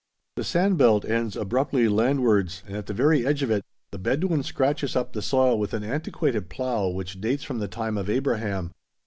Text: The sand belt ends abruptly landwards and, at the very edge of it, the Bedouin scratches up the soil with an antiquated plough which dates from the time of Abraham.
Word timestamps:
The 0.35 0.43
sand 0.43 0.79
belt 0.79 1.05
ends 1.05 1.37
abruptly 1.37 1.87
landwards 1.87 2.63
and, 2.65 2.75
at 2.75 2.87
the 2.87 2.91
very 2.95 3.23
edge 3.23 3.43
of 3.43 3.51
it, 3.51 3.63
the 3.91 3.99
Bedouin 3.99 4.41
scratches 4.41 4.95
up 4.95 5.13
the 5.13 5.21
soil 5.21 5.59
with 5.59 5.75
an 5.75 5.83
antiquated 5.83 6.49
plough 6.49 6.87
which 6.87 7.21
dates 7.21 7.43
from 7.43 7.59
the 7.59 7.67
time 7.67 7.99
of 7.99 8.09
Abraham. 8.09 8.71